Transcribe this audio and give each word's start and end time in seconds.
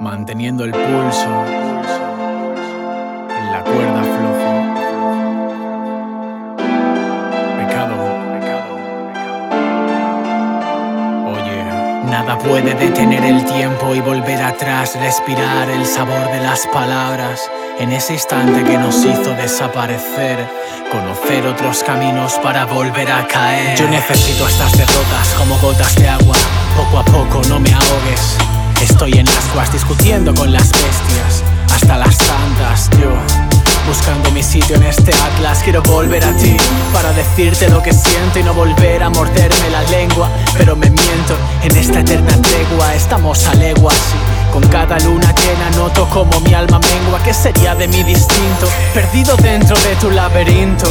manteniendo 0.00 0.64
el 0.64 0.70
pulso 0.70 1.44
en 3.38 3.52
la 3.52 3.62
cuerda 3.62 4.02
floja. 4.02 4.52
Pecado, 7.58 7.96
pecado. 8.32 8.72
Oye, 11.34 11.64
nada 12.10 12.38
puede 12.38 12.74
detener 12.74 13.24
el 13.24 13.44
tiempo 13.44 13.94
y 13.94 14.00
volver 14.00 14.42
atrás, 14.42 14.96
respirar 14.98 15.68
el 15.68 15.84
sabor 15.84 16.32
de 16.32 16.40
las 16.40 16.66
palabras. 16.68 17.50
En 17.78 17.92
ese 17.92 18.14
instante 18.14 18.64
que 18.64 18.78
nos 18.78 19.04
hizo 19.04 19.34
desaparecer, 19.34 20.38
conocer 20.90 21.46
otros 21.46 21.84
caminos 21.84 22.38
para 22.42 22.64
volver 22.64 23.12
a 23.12 23.26
caer. 23.26 23.76
Yo 23.76 23.86
necesito 23.88 24.48
estas 24.48 24.72
derrotas 24.72 25.34
como 25.36 25.58
gotas 25.58 25.94
de 25.96 26.08
agua, 26.08 26.36
poco 26.74 26.98
a 26.98 27.04
poco 27.04 27.42
no 27.48 27.60
me 27.60 27.72
ahogues. 27.72 28.38
Estoy 28.82 29.12
en 29.12 29.28
ascuas 29.28 29.70
discutiendo 29.72 30.34
con 30.34 30.52
las 30.52 30.72
bestias, 30.72 31.42
hasta 31.72 31.98
las 31.98 32.16
santas, 32.16 32.88
yo. 32.98 33.12
Buscando 33.86 34.30
mi 34.30 34.42
sitio 34.42 34.76
en 34.76 34.84
este 34.84 35.12
atlas, 35.12 35.60
quiero 35.62 35.82
volver 35.82 36.24
a 36.24 36.32
ti 36.36 36.56
para 36.92 37.12
decirte 37.12 37.68
lo 37.68 37.82
que 37.82 37.92
siento 37.92 38.38
y 38.38 38.42
no 38.42 38.54
volver 38.54 39.02
a 39.02 39.10
morderme 39.10 39.70
la 39.70 39.82
lengua. 39.90 40.30
Pero 40.56 40.76
me 40.76 40.88
miento, 40.88 41.36
en 41.62 41.76
esta 41.76 42.00
eterna 42.00 42.32
tregua 42.40 42.94
estamos 42.94 43.46
a 43.48 43.54
leguas. 43.54 43.96
Con 44.52 44.66
cada 44.68 44.98
luna 45.00 45.34
llena 45.34 45.70
noto 45.76 46.08
como 46.08 46.40
mi 46.40 46.54
alma 46.54 46.78
mengua. 46.78 47.22
¿Qué 47.22 47.34
sería 47.34 47.74
de 47.74 47.86
mí 47.88 48.02
distinto? 48.02 48.66
Perdido 48.94 49.36
dentro 49.36 49.76
de 49.76 49.94
tu 49.96 50.10
laberinto, 50.10 50.86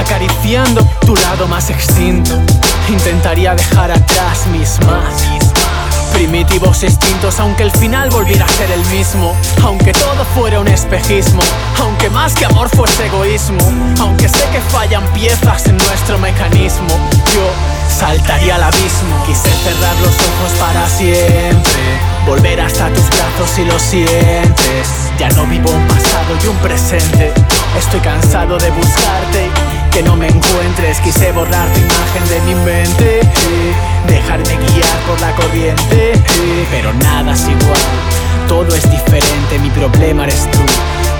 acariciando 0.00 0.82
tu 1.04 1.14
lado 1.16 1.46
más 1.46 1.68
extinto. 1.70 2.32
Intentaría 2.88 3.54
dejar 3.54 3.90
atrás 3.90 4.46
mis 4.52 4.78
más 4.86 5.47
primitivos 6.08 6.82
instintos, 6.82 7.38
aunque 7.40 7.62
el 7.62 7.70
final 7.72 8.10
volviera 8.10 8.44
a 8.44 8.48
ser 8.48 8.70
el 8.70 8.84
mismo, 8.86 9.34
aunque 9.62 9.92
todo 9.92 10.24
fuera 10.34 10.60
un 10.60 10.68
espejismo, 10.68 11.42
aunque 11.80 12.10
más 12.10 12.34
que 12.34 12.44
amor 12.44 12.68
fuese 12.68 13.06
egoísmo, 13.06 13.58
aunque 14.00 14.28
sé 14.28 14.44
que 14.52 14.60
fallan 14.60 15.04
piezas 15.12 15.66
en 15.66 15.76
nuestro 15.76 16.18
mecanismo, 16.18 16.88
yo 17.34 17.50
saltaría 17.88 18.56
al 18.56 18.62
abismo. 18.62 19.24
Quise 19.26 19.50
cerrar 19.50 19.96
los 19.96 20.14
ojos 20.14 20.52
para 20.60 20.88
siempre, 20.88 21.82
volver 22.26 22.60
hasta 22.60 22.88
tus 22.92 23.08
brazos 23.08 23.50
si 23.54 23.64
lo 23.64 23.78
sientes. 23.78 24.88
Ya 25.18 25.28
no 25.30 25.46
vivo 25.46 25.70
un 25.70 25.86
pasado 25.88 26.36
y 26.42 26.46
un 26.46 26.56
presente, 26.58 27.32
estoy 27.78 28.00
cansado 28.00 28.58
de 28.58 28.70
buscarte, 28.70 29.50
Quise 30.96 31.32
borrar 31.32 31.68
tu 31.72 31.80
imagen 31.80 32.28
de 32.28 32.40
mi 32.42 32.54
mente, 32.54 33.20
dejarme 34.06 34.56
guiar 34.56 34.98
por 35.06 35.18
la 35.20 35.34
corriente 35.36 36.12
pero 36.70 36.92
nada 36.94 37.32
es 37.32 37.42
igual, 37.42 38.46
todo 38.46 38.74
es 38.74 38.90
diferente, 38.90 39.58
mi 39.60 39.70
problema 39.70 40.24
eres 40.24 40.48
tú, 40.50 40.58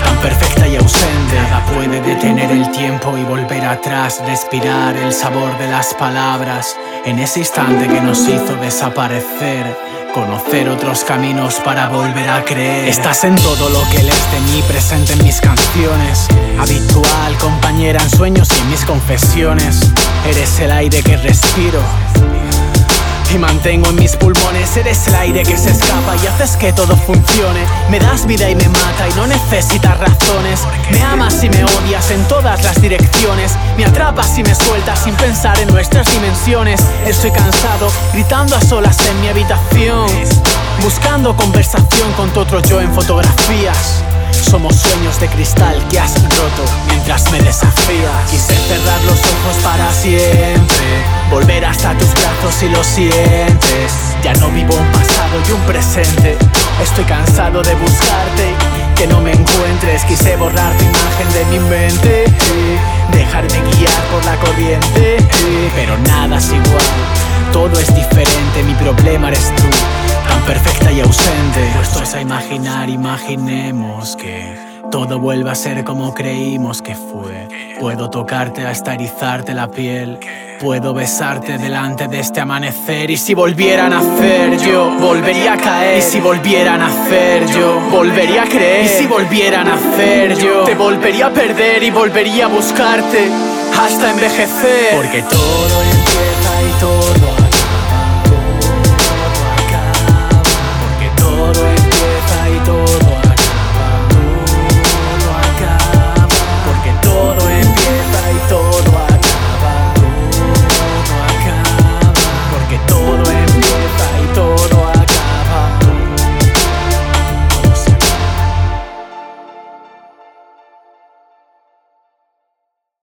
tan 0.04 0.16
perfecta 0.18 0.66
y 0.68 0.76
ausente. 0.76 1.34
Nada 1.34 1.64
puede 1.66 2.00
detener 2.00 2.50
el 2.50 2.70
tiempo 2.70 3.16
y 3.16 3.24
volver 3.24 3.64
atrás, 3.64 4.22
respirar 4.26 4.96
el 4.96 5.12
sabor 5.12 5.56
de 5.58 5.68
las 5.68 5.94
palabras, 5.94 6.76
en 7.04 7.18
ese 7.18 7.40
instante 7.40 7.88
que 7.88 8.00
nos 8.00 8.20
hizo 8.28 8.56
desaparecer. 8.56 9.88
Conocer 10.14 10.68
otros 10.70 11.04
caminos 11.04 11.56
para 11.64 11.88
volver 11.88 12.28
a 12.30 12.42
creer. 12.42 12.88
Estás 12.88 13.24
en 13.24 13.36
todo 13.36 13.68
lo 13.68 13.80
que 13.90 14.02
lees 14.02 14.32
de 14.32 14.40
mí, 14.52 14.62
presente 14.66 15.12
en 15.12 15.22
mis 15.22 15.40
canciones. 15.40 16.26
Habitual, 16.58 17.04
compañera 17.78 18.02
en 18.02 18.10
sueños 18.10 18.48
y 18.60 18.66
mis 18.70 18.84
confesiones. 18.84 19.78
Eres 20.28 20.58
el 20.58 20.72
aire 20.72 21.00
que 21.00 21.16
respiro 21.16 21.78
y 23.32 23.38
mantengo 23.38 23.90
en 23.90 23.94
mis 23.94 24.16
pulmones. 24.16 24.76
Eres 24.76 25.06
el 25.06 25.14
aire 25.14 25.44
que 25.44 25.56
se 25.56 25.70
escapa 25.70 26.16
y 26.16 26.26
haces 26.26 26.56
que 26.56 26.72
todo 26.72 26.96
funcione. 26.96 27.60
Me 27.88 28.00
das 28.00 28.26
vida 28.26 28.50
y 28.50 28.56
me 28.56 28.68
mata 28.68 29.08
y 29.08 29.14
no 29.14 29.28
necesitas 29.28 29.96
razones. 29.96 30.62
Me 30.90 31.00
amas 31.04 31.44
y 31.44 31.50
me 31.50 31.62
odias 31.62 32.10
en 32.10 32.26
todas 32.26 32.64
las 32.64 32.82
direcciones. 32.82 33.52
Me 33.76 33.84
atrapas 33.84 34.36
y 34.38 34.42
me 34.42 34.56
sueltas 34.56 35.04
sin 35.04 35.14
pensar 35.14 35.56
en 35.60 35.68
nuestras 35.68 36.10
dimensiones. 36.10 36.80
Estoy 37.06 37.30
cansado, 37.30 37.92
gritando 38.12 38.56
a 38.56 38.60
solas 38.60 38.98
en 39.06 39.20
mi 39.20 39.28
habitación. 39.28 40.08
Buscando 40.82 41.36
conversación 41.36 42.12
con 42.16 42.28
tu 42.30 42.40
otro 42.40 42.60
yo 42.60 42.80
en 42.80 42.92
fotografías. 42.92 44.02
Somos 44.42 44.76
sueños 44.76 45.20
de 45.20 45.28
cristal 45.28 45.76
que 45.90 45.98
has 46.00 46.14
roto 46.22 46.64
mientras 46.86 47.30
me 47.30 47.40
desafías. 47.40 48.30
Quise 48.30 48.54
cerrar 48.54 49.00
los 49.04 49.18
ojos 49.18 49.56
para 49.62 49.92
siempre, 49.92 51.04
volver 51.30 51.64
hasta 51.64 51.92
tus 51.98 52.08
brazos 52.14 52.54
si 52.58 52.68
lo 52.68 52.82
sientes. 52.82 53.92
Ya 54.22 54.32
no 54.34 54.48
vivo 54.48 54.74
un 54.74 54.92
pasado 54.92 55.36
y 55.46 55.52
un 55.52 55.60
presente. 55.62 56.38
Estoy 56.82 57.04
cansado 57.04 57.62
de 57.62 57.74
buscarte, 57.74 58.54
que 58.96 59.06
no 59.06 59.20
me 59.20 59.32
encuentres. 59.32 60.04
Quise 60.04 60.36
borrar 60.36 60.72
tu 60.76 60.84
imagen 60.84 61.32
de 61.34 61.44
mi 61.46 61.58
mente, 61.68 62.24
dejarme 63.12 63.60
guiar 63.72 64.02
por 64.10 64.24
la 64.24 64.36
corriente. 64.36 65.18
Pero 65.74 65.98
nada 65.98 66.38
es 66.38 66.46
igual, 66.46 67.52
todo 67.52 67.78
es 67.78 67.94
diferente. 67.94 68.62
Mi 68.64 68.74
problema 68.74 69.28
eres 69.28 69.52
perfecta 70.48 70.90
y 70.90 71.00
ausente. 71.00 71.70
Puestos 71.74 72.14
a 72.14 72.22
imaginar, 72.22 72.88
imaginemos 72.88 74.16
que 74.16 74.56
todo 74.90 75.18
vuelve 75.18 75.50
a 75.50 75.54
ser 75.54 75.84
como 75.84 76.14
creímos 76.14 76.80
que 76.80 76.94
fue. 76.94 77.48
Puedo 77.78 78.08
tocarte 78.08 78.66
hasta 78.66 78.94
erizarte 78.94 79.52
la 79.52 79.70
piel. 79.70 80.18
Puedo 80.58 80.94
besarte 80.94 81.58
delante 81.58 82.08
de 82.08 82.20
este 82.20 82.40
amanecer. 82.40 83.10
Y 83.10 83.18
si 83.18 83.34
volviera 83.34 83.86
a 83.86 83.88
nacer, 83.90 84.58
yo 84.58 84.90
volvería 84.98 85.52
a 85.52 85.56
caer. 85.58 85.98
Y 85.98 86.02
si 86.02 86.18
volviera 86.18 86.74
a 86.74 86.78
nacer, 86.78 87.46
yo 87.48 87.78
volvería 87.90 88.44
a 88.44 88.48
creer. 88.48 88.86
Y 88.86 88.88
si 88.88 89.06
volviera 89.06 89.60
a 89.60 89.64
nacer, 89.64 90.34
yo 90.38 90.64
te 90.64 90.74
volvería 90.74 91.26
a 91.26 91.30
perder 91.30 91.82
y 91.82 91.90
volvería 91.90 92.46
a 92.46 92.48
buscarte 92.48 93.28
hasta 93.78 94.12
envejecer. 94.12 94.96
Porque 94.96 95.22
todo 95.22 95.78